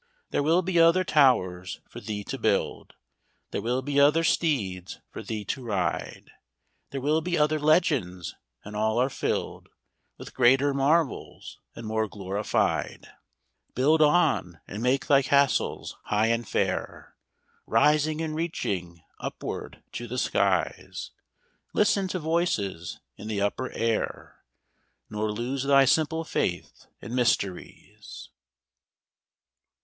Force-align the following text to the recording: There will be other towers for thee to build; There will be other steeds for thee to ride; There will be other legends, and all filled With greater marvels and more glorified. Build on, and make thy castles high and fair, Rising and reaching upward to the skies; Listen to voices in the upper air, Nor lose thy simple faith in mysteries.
There 0.31 0.41
will 0.41 0.63
be 0.63 0.79
other 0.79 1.03
towers 1.03 1.79
for 1.87 1.99
thee 1.99 2.23
to 2.23 2.39
build; 2.39 2.95
There 3.51 3.61
will 3.61 3.83
be 3.83 3.99
other 3.99 4.23
steeds 4.23 4.99
for 5.11 5.21
thee 5.21 5.45
to 5.45 5.63
ride; 5.63 6.31
There 6.89 6.99
will 6.99 7.21
be 7.21 7.37
other 7.37 7.59
legends, 7.59 8.33
and 8.65 8.75
all 8.75 9.07
filled 9.09 9.69
With 10.17 10.33
greater 10.33 10.73
marvels 10.73 11.59
and 11.75 11.85
more 11.85 12.07
glorified. 12.07 13.09
Build 13.75 14.01
on, 14.01 14.59
and 14.67 14.81
make 14.81 15.05
thy 15.05 15.21
castles 15.21 15.95
high 16.05 16.29
and 16.29 16.47
fair, 16.47 17.15
Rising 17.67 18.23
and 18.23 18.33
reaching 18.33 19.03
upward 19.19 19.83
to 19.91 20.07
the 20.07 20.17
skies; 20.17 21.11
Listen 21.75 22.07
to 22.07 22.17
voices 22.17 22.99
in 23.17 23.27
the 23.27 23.39
upper 23.41 23.69
air, 23.73 24.41
Nor 25.11 25.31
lose 25.31 25.61
thy 25.65 25.85
simple 25.85 26.23
faith 26.23 26.87
in 27.03 27.13
mysteries. 27.13 28.29